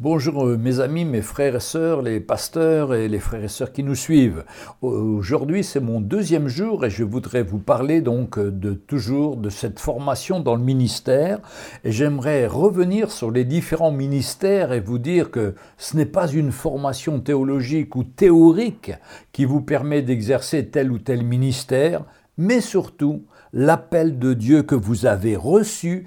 [0.00, 3.72] Bonjour euh, mes amis, mes frères et sœurs, les pasteurs et les frères et sœurs
[3.72, 4.44] qui nous suivent.
[4.80, 9.50] Aujourd'hui c'est mon deuxième jour et je voudrais vous parler donc euh, de toujours de
[9.50, 11.40] cette formation dans le ministère
[11.82, 16.52] et j'aimerais revenir sur les différents ministères et vous dire que ce n'est pas une
[16.52, 18.92] formation théologique ou théorique
[19.32, 22.04] qui vous permet d'exercer tel ou tel ministère,
[22.36, 26.06] mais surtout l'appel de Dieu que vous avez reçu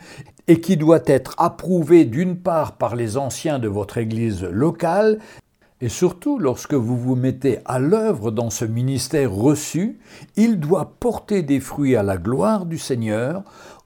[0.51, 5.19] et qui doit être approuvé d'une part par les anciens de votre Église locale,
[5.79, 9.97] et surtout lorsque vous vous mettez à l'œuvre dans ce ministère reçu,
[10.35, 13.43] il doit porter des fruits à la gloire du Seigneur,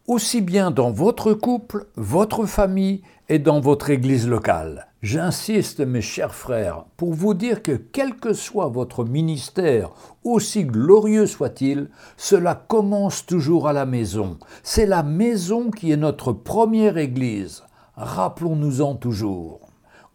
[0.07, 4.87] aussi bien dans votre couple, votre famille et dans votre Église locale.
[5.01, 9.91] J'insiste, mes chers frères, pour vous dire que quel que soit votre ministère,
[10.23, 14.37] aussi glorieux soit-il, cela commence toujours à la maison.
[14.63, 17.63] C'est la maison qui est notre première Église.
[17.95, 19.59] Rappelons-nous-en toujours.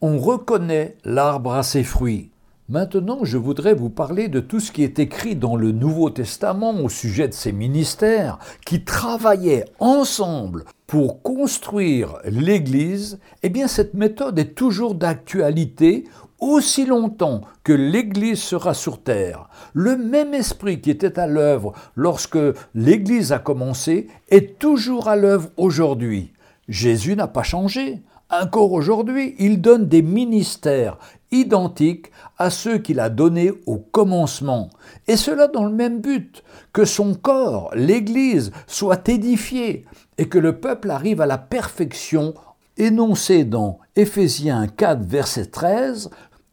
[0.00, 2.30] On reconnaît l'arbre à ses fruits.
[2.70, 6.70] Maintenant, je voudrais vous parler de tout ce qui est écrit dans le Nouveau Testament
[6.84, 13.18] au sujet de ces ministères qui travaillaient ensemble pour construire l'Église.
[13.42, 16.04] Eh bien, cette méthode est toujours d'actualité
[16.38, 19.48] aussi longtemps que l'Église sera sur terre.
[19.72, 22.38] Le même esprit qui était à l'œuvre lorsque
[22.76, 26.32] l'Église a commencé est toujours à l'œuvre aujourd'hui.
[26.68, 28.00] Jésus n'a pas changé.
[28.30, 30.98] Encore aujourd'hui, il donne des ministères
[31.32, 34.70] identiques à ceux qu'il a donnés au commencement,
[35.08, 39.84] et cela dans le même but, que son corps, l'Église, soit édifié,
[40.16, 42.34] et que le peuple arrive à la perfection
[42.76, 46.10] énoncée dans Éphésiens 4, verset 13,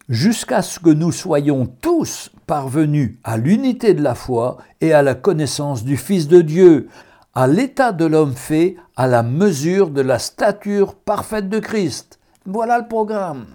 [0.09, 5.15] jusqu'à ce que nous soyons tous parvenus à l'unité de la foi et à la
[5.15, 6.87] connaissance du Fils de Dieu,
[7.37, 12.17] à l'état de l'homme fait à la mesure de la stature parfaite de Christ.
[12.47, 13.45] Voilà le programme.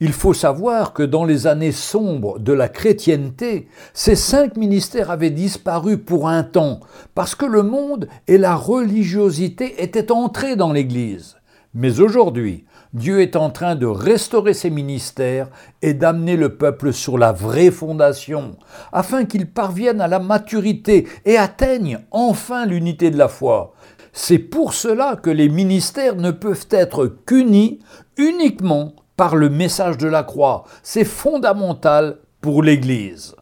[0.00, 5.28] Il faut savoir que dans les années sombres de la chrétienté, ces cinq ministères avaient
[5.28, 6.80] disparu pour un temps,
[7.14, 11.36] parce que le monde et la religiosité étaient entrés dans l'Église.
[11.74, 15.48] Mais aujourd'hui, Dieu est en train de restaurer ses ministères
[15.80, 18.56] et d'amener le peuple sur la vraie fondation,
[18.92, 23.72] afin qu'il parvienne à la maturité et atteigne enfin l'unité de la foi.
[24.12, 27.78] C'est pour cela que les ministères ne peuvent être qu'unis
[28.18, 30.64] uniquement par le message de la croix.
[30.82, 33.34] C'est fondamental pour l'Église.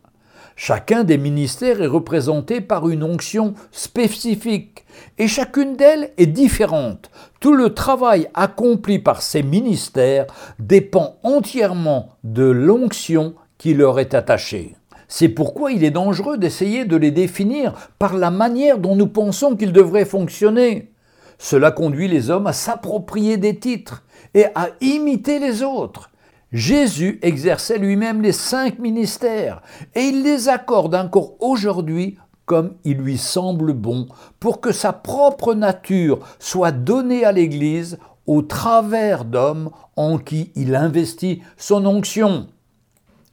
[0.63, 4.85] Chacun des ministères est représenté par une onction spécifique
[5.17, 7.11] et chacune d'elles est différente.
[7.41, 10.27] Tout le travail accompli par ces ministères
[10.59, 14.77] dépend entièrement de l'onction qui leur est attachée.
[15.09, 19.57] C'est pourquoi il est dangereux d'essayer de les définir par la manière dont nous pensons
[19.57, 20.93] qu'ils devraient fonctionner.
[21.39, 24.03] Cela conduit les hommes à s'approprier des titres
[24.35, 26.10] et à imiter les autres.
[26.53, 29.63] Jésus exerçait lui-même les cinq ministères
[29.95, 34.09] et il les accorde encore aujourd'hui comme il lui semble bon
[34.41, 40.75] pour que sa propre nature soit donnée à l'Église au travers d'hommes en qui il
[40.75, 42.49] investit son onction.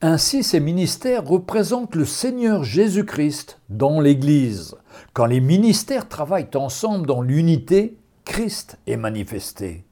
[0.01, 4.75] Ainsi, ces ministères représentent le Seigneur Jésus-Christ dans l'Église.
[5.13, 9.86] Quand les ministères travaillent ensemble dans l'unité, Christ est manifesté.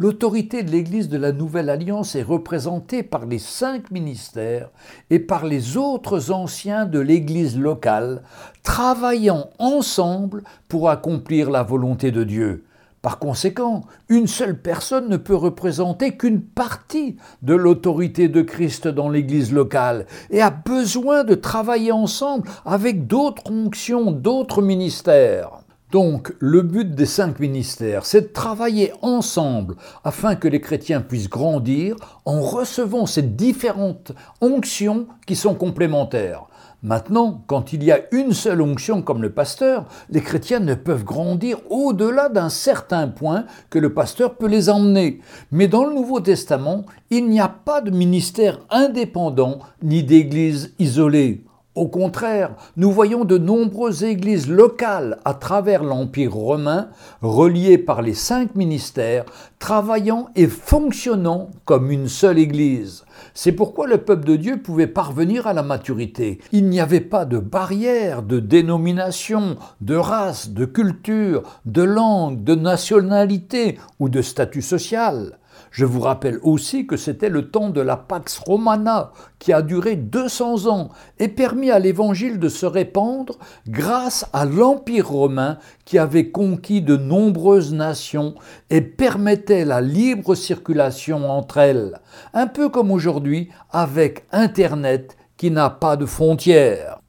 [0.00, 4.70] L'autorité de l'Église de la Nouvelle Alliance est représentée par les cinq ministères
[5.10, 8.22] et par les autres anciens de l'Église locale,
[8.62, 12.64] travaillant ensemble pour accomplir la volonté de Dieu.
[13.02, 19.10] Par conséquent, une seule personne ne peut représenter qu'une partie de l'autorité de Christ dans
[19.10, 25.59] l'Église locale et a besoin de travailler ensemble avec d'autres onctions, d'autres ministères.
[25.92, 29.74] Donc, le but des cinq ministères, c'est de travailler ensemble
[30.04, 36.46] afin que les chrétiens puissent grandir en recevant ces différentes onctions qui sont complémentaires.
[36.82, 41.04] Maintenant, quand il y a une seule onction comme le pasteur, les chrétiens ne peuvent
[41.04, 45.20] grandir au-delà d'un certain point que le pasteur peut les emmener.
[45.50, 51.44] Mais dans le Nouveau Testament, il n'y a pas de ministère indépendant ni d'église isolée.
[51.76, 56.88] Au contraire, nous voyons de nombreuses églises locales à travers l'Empire romain,
[57.22, 59.24] reliées par les cinq ministères,
[59.60, 63.04] travaillant et fonctionnant comme une seule église.
[63.34, 66.40] C'est pourquoi le peuple de Dieu pouvait parvenir à la maturité.
[66.50, 72.56] Il n'y avait pas de barrière de dénomination, de race, de culture, de langue, de
[72.56, 75.38] nationalité ou de statut social.
[75.70, 79.94] Je vous rappelle aussi que c'était le temps de la Pax Romana, qui a duré
[79.94, 80.88] 200 ans
[81.18, 83.38] et permis à l'Évangile de se répandre
[83.68, 88.34] grâce à l'Empire romain qui avait conquis de nombreuses nations
[88.68, 92.00] et permettait la libre circulation entre elles,
[92.34, 97.00] un peu comme aujourd'hui avec Internet qui n'a pas de frontières.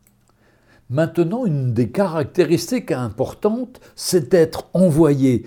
[0.91, 5.45] Maintenant, une des caractéristiques importantes, c'est d'être envoyé,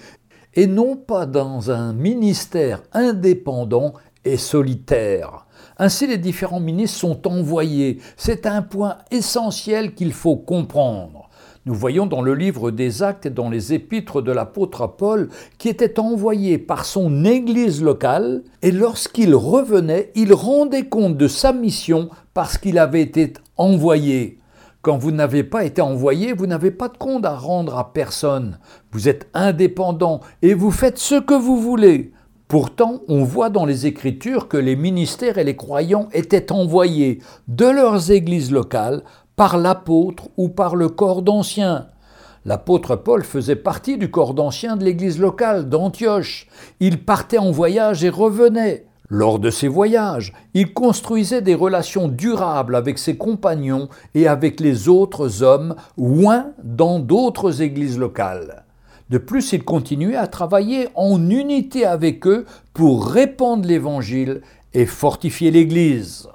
[0.54, 5.46] et non pas dans un ministère indépendant et solitaire.
[5.78, 7.98] Ainsi, les différents ministres sont envoyés.
[8.16, 11.28] C'est un point essentiel qu'il faut comprendre.
[11.66, 15.70] Nous voyons dans le livre des Actes et dans les épîtres de l'apôtre Paul qui
[15.70, 22.10] était envoyé par son Église locale et lorsqu'il revenait, il rendait compte de sa mission
[22.34, 24.38] parce qu'il avait été envoyé.
[24.84, 28.58] Quand vous n'avez pas été envoyé, vous n'avez pas de compte à rendre à personne.
[28.92, 32.12] Vous êtes indépendant et vous faites ce que vous voulez.
[32.48, 37.64] Pourtant, on voit dans les Écritures que les ministères et les croyants étaient envoyés de
[37.64, 39.02] leurs églises locales
[39.36, 41.86] par l'apôtre ou par le corps d'anciens.
[42.44, 46.46] L'apôtre Paul faisait partie du corps d'anciens de l'église locale d'Antioche.
[46.80, 48.84] Il partait en voyage et revenait.
[49.10, 54.88] Lors de ses voyages, il construisait des relations durables avec ses compagnons et avec les
[54.88, 58.64] autres hommes loin dans d'autres églises locales.
[59.10, 64.40] De plus, il continuait à travailler en unité avec eux pour répandre l'Évangile
[64.72, 66.28] et fortifier l'Église.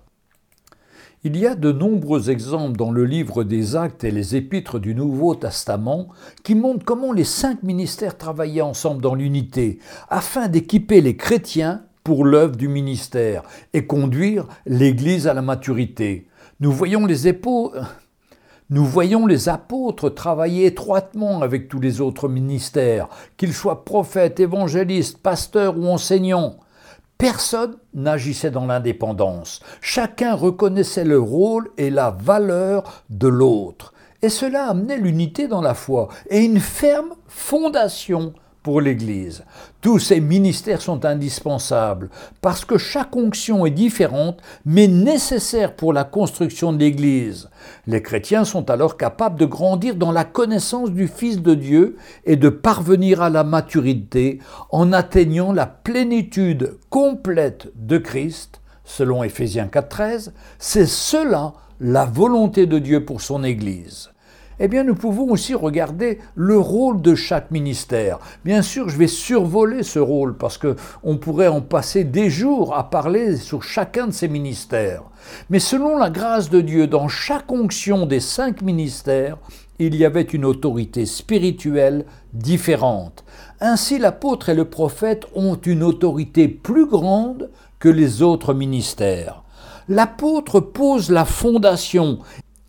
[1.24, 4.96] Il y a de nombreux exemples dans le livre des Actes et les épîtres du
[4.96, 6.08] Nouveau Testament
[6.44, 9.80] qui montrent comment les cinq ministères travaillaient ensemble dans l'unité
[10.10, 13.44] afin d'équiper les chrétiens pour l'œuvre du ministère
[13.74, 16.28] et conduire l'Église à la maturité.
[16.60, 17.32] Nous voyons les
[18.70, 23.08] nous voyons les apôtres travailler étroitement avec tous les autres ministères,
[23.38, 26.58] qu'ils soient prophètes, évangélistes, pasteurs ou enseignants.
[27.18, 29.60] Personne n'agissait dans l'indépendance.
[29.82, 33.94] Chacun reconnaissait le rôle et la valeur de l'autre.
[34.22, 39.44] Et cela amenait l'unité dans la foi et une ferme fondation pour l'Église.
[39.82, 42.10] Tous ces ministères sont indispensables
[42.42, 47.50] parce que chaque onction est différente mais nécessaire pour la construction de l'Église.
[47.88, 52.36] Les chrétiens sont alors capables de grandir dans la connaissance du Fils de Dieu et
[52.36, 54.40] de parvenir à la maturité
[54.72, 60.32] en atteignant la plénitude complète de Christ, selon Éphésiens 4.13.
[60.58, 64.10] C'est cela la volonté de Dieu pour son Église
[64.60, 68.20] eh bien nous pouvons aussi regarder le rôle de chaque ministère.
[68.46, 72.76] Bien sûr, je vais survoler ce rôle parce que on pourrait en passer des jours
[72.76, 75.04] à parler sur chacun de ces ministères.
[75.50, 79.38] Mais selon la grâce de Dieu, dans chaque onction des cinq ministères,
[79.80, 83.24] il y avait une autorité spirituelle différente.
[83.62, 89.44] Ainsi, l'apôtre et le prophète ont une autorité plus grande que les autres ministères.
[89.88, 92.20] L'apôtre pose la fondation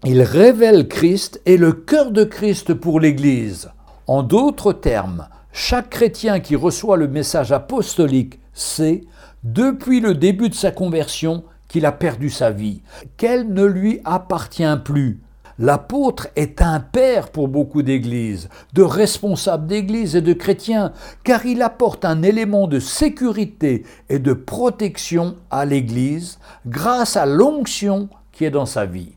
[0.04, 3.70] il révèle Christ et le cœur de Christ pour l'Église.
[4.06, 9.02] En d'autres termes, chaque chrétien qui reçoit le message apostolique sait,
[9.44, 12.80] depuis le début de sa conversion, qu'il a perdu sa vie,
[13.18, 15.20] qu'elle ne lui appartient plus.
[15.58, 20.92] L'apôtre est un père pour beaucoup d'églises, de responsables d'églises et de chrétiens,
[21.24, 28.08] car il apporte un élément de sécurité et de protection à l'église grâce à l'onction
[28.32, 29.12] qui est dans sa vie.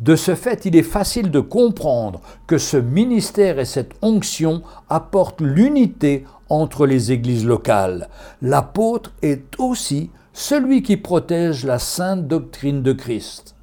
[0.00, 5.42] De ce fait, il est facile de comprendre que ce ministère et cette onction apportent
[5.42, 8.08] l'unité entre les églises locales.
[8.40, 13.56] L'apôtre est aussi celui qui protège la sainte doctrine de Christ.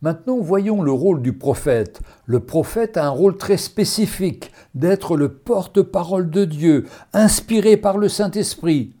[0.00, 2.00] Maintenant, voyons le rôle du prophète.
[2.26, 8.08] Le prophète a un rôle très spécifique d'être le porte-parole de Dieu, inspiré par le
[8.08, 8.96] Saint-Esprit.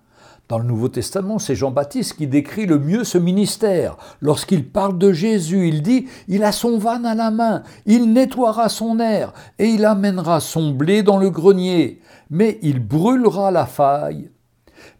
[0.52, 3.96] Dans le Nouveau Testament, c'est Jean-Baptiste qui décrit le mieux ce ministère.
[4.20, 8.68] Lorsqu'il parle de Jésus, il dit, il a son van à la main, il nettoiera
[8.68, 14.30] son air, et il amènera son blé dans le grenier, mais il brûlera la faille.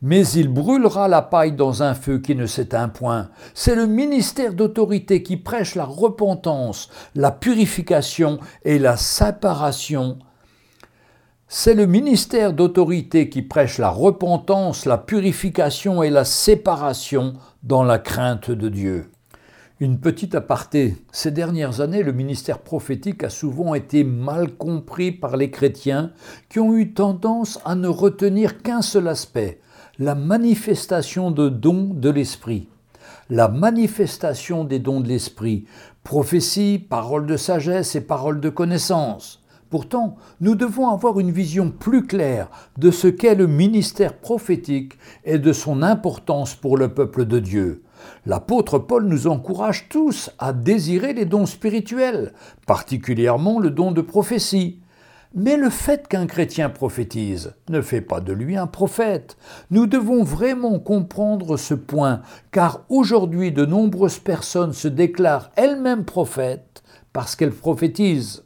[0.00, 3.28] Mais il brûlera la paille dans un feu qui ne s'éteint point.
[3.52, 10.16] C'est le ministère d'autorité qui prêche la repentance, la purification et la séparation
[11.54, 17.98] c'est le ministère d'autorité qui prêche la repentance, la purification et la séparation dans la
[17.98, 19.10] crainte de Dieu.
[19.78, 20.96] Une petite aparté.
[21.12, 26.12] Ces dernières années, le ministère prophétique a souvent été mal compris par les chrétiens
[26.48, 29.60] qui ont eu tendance à ne retenir qu'un seul aspect,
[29.98, 32.70] la manifestation de dons de l'Esprit.
[33.28, 35.66] La manifestation des dons de l'Esprit,
[36.02, 39.41] prophétie, parole de sagesse et parole de connaissance
[39.72, 45.38] Pourtant, nous devons avoir une vision plus claire de ce qu'est le ministère prophétique et
[45.38, 47.82] de son importance pour le peuple de Dieu.
[48.26, 52.34] L'apôtre Paul nous encourage tous à désirer les dons spirituels,
[52.66, 54.82] particulièrement le don de prophétie.
[55.34, 59.38] Mais le fait qu'un chrétien prophétise ne fait pas de lui un prophète.
[59.70, 66.82] Nous devons vraiment comprendre ce point, car aujourd'hui de nombreuses personnes se déclarent elles-mêmes prophètes
[67.14, 68.44] parce qu'elles prophétisent.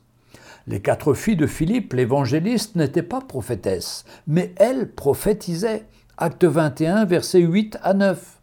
[0.69, 5.85] Les quatre filles de Philippe, l'évangéliste, n'étaient pas prophétesses, mais elles prophétisaient.
[6.19, 8.41] Acte 21, versets 8 à 9.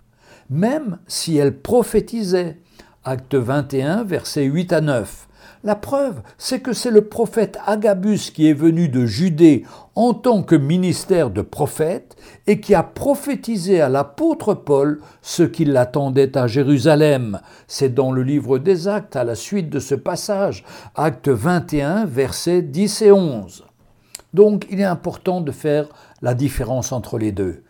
[0.50, 2.60] Même si elles prophétisaient.
[3.04, 5.28] Acte 21, versets 8 à 9.
[5.66, 9.64] La preuve, c'est que c'est le prophète Agabus qui est venu de Judée
[9.96, 12.18] en tant que ministère de prophète
[12.48, 17.40] et qui a prophétisé à l'apôtre Paul ce qui l'attendait à Jérusalem.
[17.68, 20.66] C'est dans le livre des Actes à la suite de ce passage,
[20.96, 23.64] acte 21, versets 10 et 11.
[24.34, 25.88] Donc il est important de faire
[26.22, 27.64] la différence entre les deux.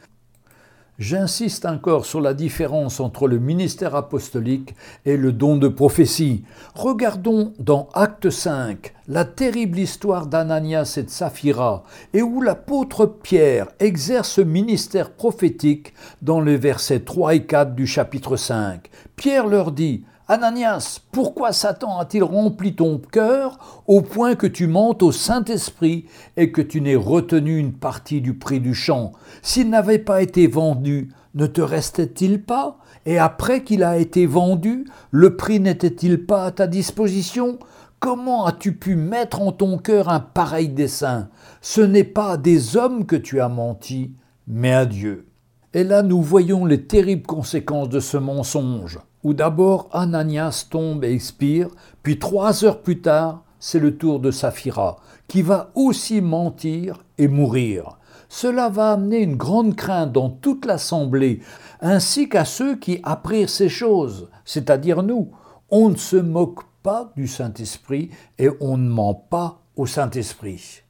[0.99, 6.43] J'insiste encore sur la différence entre le ministère apostolique et le don de prophétie.
[6.75, 11.83] Regardons dans Acte 5 la terrible histoire d'Ananias et de Saphira,
[12.13, 17.87] et où l'apôtre Pierre exerce ce ministère prophétique dans les versets 3 et 4 du
[17.87, 18.87] chapitre 5.
[19.15, 25.03] Pierre leur dit Ananias, pourquoi Satan a-t-il rempli ton cœur au point que tu mentes
[25.03, 26.05] au Saint-Esprit
[26.37, 29.11] et que tu n'aies retenu une partie du prix du champ?
[29.41, 32.77] S'il n'avait pas été vendu, ne te restait-il pas?
[33.05, 37.59] Et après qu'il a été vendu, le prix n'était-il pas à ta disposition?
[37.99, 41.27] Comment as-tu pu mettre en ton cœur un pareil dessein?
[41.61, 44.13] Ce n'est pas à des hommes que tu as menti,
[44.47, 45.27] mais à Dieu.
[45.73, 51.13] Et là nous voyons les terribles conséquences de ce mensonge où d'abord Ananias tombe et
[51.13, 51.69] expire,
[52.03, 57.27] puis trois heures plus tard, c'est le tour de Saphira, qui va aussi mentir et
[57.27, 57.97] mourir.
[58.27, 61.41] Cela va amener une grande crainte dans toute l'assemblée,
[61.79, 65.31] ainsi qu'à ceux qui apprirent ces choses, c'est-à-dire nous.
[65.69, 70.81] On ne se moque pas du Saint-Esprit et on ne ment pas au Saint-Esprit.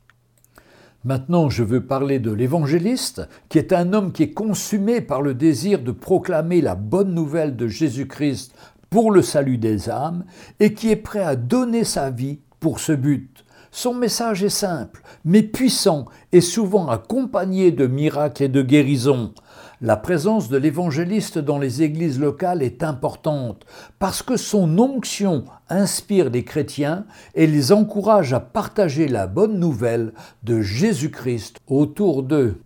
[1.05, 5.33] Maintenant, je veux parler de l'évangéliste, qui est un homme qui est consumé par le
[5.33, 8.53] désir de proclamer la bonne nouvelle de Jésus-Christ
[8.89, 10.23] pour le salut des âmes,
[10.61, 13.43] et qui est prêt à donner sa vie pour ce but.
[13.69, 19.33] Son message est simple, mais puissant, et souvent accompagné de miracles et de guérisons.
[19.85, 23.65] La présence de l'évangéliste dans les églises locales est importante
[23.99, 30.13] parce que son onction inspire les chrétiens et les encourage à partager la bonne nouvelle
[30.43, 32.61] de Jésus-Christ autour d'eux.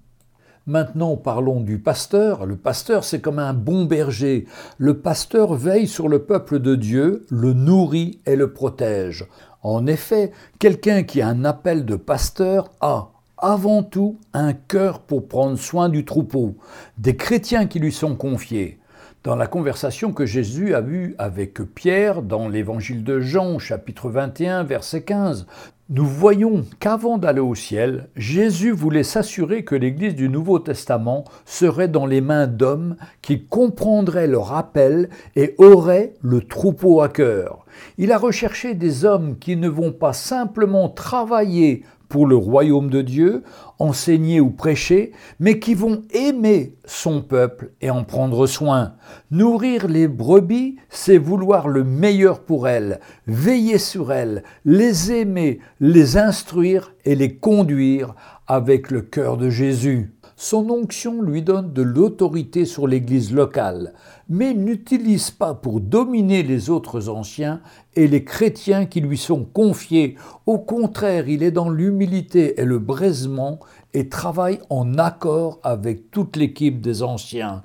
[0.68, 2.46] Maintenant parlons du pasteur.
[2.46, 4.46] Le pasteur, c'est comme un bon berger.
[4.78, 9.26] Le pasteur veille sur le peuple de Dieu, le nourrit et le protège.
[9.64, 15.28] En effet, quelqu'un qui a un appel de pasteur a avant tout un cœur pour
[15.28, 16.56] prendre soin du troupeau,
[16.98, 18.80] des chrétiens qui lui sont confiés.
[19.24, 24.64] Dans la conversation que Jésus a eue avec Pierre dans l'évangile de Jean, chapitre 21,
[24.64, 25.46] verset 15,
[25.90, 31.88] nous voyons qu'avant d'aller au ciel, Jésus voulait s'assurer que l'Église du Nouveau Testament serait
[31.88, 37.66] dans les mains d'hommes qui comprendraient leur appel et auraient le troupeau à cœur.
[37.98, 43.02] Il a recherché des hommes qui ne vont pas simplement travailler pour le royaume de
[43.02, 43.44] Dieu,
[43.80, 48.94] enseigner ou prêcher, mais qui vont aimer son peuple et en prendre soin.
[49.32, 56.18] Nourrir les brebis, c'est vouloir le meilleur pour elles, veiller sur elles, les aimer, les
[56.18, 58.16] instruire et les conduire
[58.48, 60.14] avec le cœur de Jésus.
[60.40, 63.96] Son onction lui donne de l'autorité sur l'Église locale,
[64.30, 67.60] mais n'utilise pas pour dominer les autres anciens
[67.96, 70.16] et les chrétiens qui lui sont confiés.
[70.46, 73.60] Au contraire, il est dans l'humilité et le braisement
[73.96, 77.64] et travaille en accord avec toute l'équipe des anciens.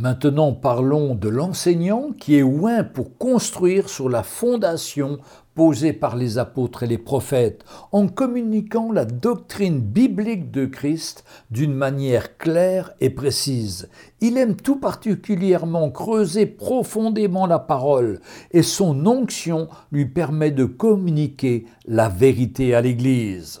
[0.00, 5.18] Maintenant parlons de l'enseignant qui est oint pour construire sur la fondation
[5.54, 11.74] posée par les apôtres et les prophètes, en communiquant la doctrine biblique de Christ d'une
[11.74, 13.90] manière claire et précise.
[14.22, 18.20] Il aime tout particulièrement creuser profondément la parole,
[18.52, 23.60] et son onction lui permet de communiquer la vérité à l'Église.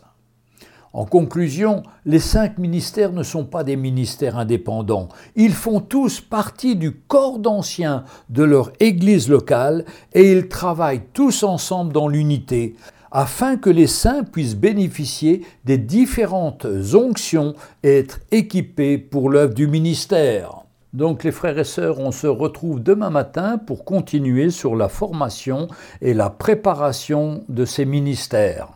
[0.92, 5.08] En conclusion, les cinq ministères ne sont pas des ministères indépendants.
[5.36, 11.44] Ils font tous partie du corps d'anciens de leur Église locale et ils travaillent tous
[11.44, 12.74] ensemble dans l'unité
[13.12, 19.66] afin que les saints puissent bénéficier des différentes onctions et être équipés pour l'œuvre du
[19.66, 20.64] ministère.
[20.92, 25.68] Donc les frères et sœurs, on se retrouve demain matin pour continuer sur la formation
[26.00, 28.68] et la préparation de ces ministères.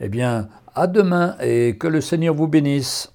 [0.00, 3.13] Eh bien, à demain et que le Seigneur vous bénisse.